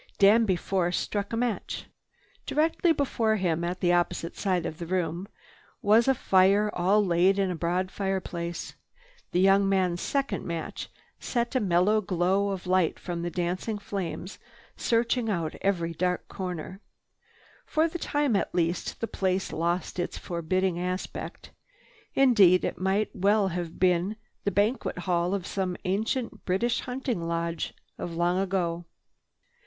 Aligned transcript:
Danby 0.17 0.55
Force 0.55 0.97
struck 0.97 1.31
a 1.31 1.37
match. 1.37 1.85
Directly 2.47 2.91
before 2.91 3.35
him, 3.35 3.63
at 3.63 3.81
the 3.81 3.93
opposite 3.93 4.35
side 4.35 4.65
of 4.65 4.79
the 4.79 4.87
room, 4.87 5.27
was 5.83 6.07
a 6.07 6.15
fire 6.15 6.71
all 6.73 7.05
laid 7.05 7.37
in 7.37 7.51
a 7.51 7.55
broad 7.55 7.91
fireplace. 7.91 8.73
The 9.31 9.39
young 9.41 9.69
man's 9.69 10.01
second 10.01 10.43
match 10.43 10.89
set 11.19 11.53
a 11.53 11.59
mellow 11.59 12.01
glow 12.01 12.49
of 12.49 12.65
light 12.65 12.97
from 12.97 13.21
the 13.21 13.29
dancing 13.29 13.77
flames 13.77 14.39
searching 14.75 15.29
out 15.29 15.53
every 15.61 15.93
dark 15.93 16.27
corner. 16.27 16.81
For 17.67 17.87
the 17.87 17.99
time 17.99 18.35
at 18.35 18.55
least, 18.55 19.01
the 19.01 19.07
place 19.07 19.53
lost 19.53 19.99
its 19.99 20.17
forbidding 20.17 20.79
aspect. 20.79 21.51
Indeed 22.15 22.65
it 22.65 22.79
might 22.81 23.15
well 23.15 23.49
have 23.49 23.79
been 23.79 24.15
the 24.45 24.51
banquet 24.51 24.97
hall 24.97 25.35
of 25.35 25.45
some 25.45 25.77
ancient 25.85 26.43
British 26.43 26.79
hunting 26.79 27.21
lodge, 27.27 27.75
of 27.99 28.15
long 28.15 28.39
ago. 28.39 28.85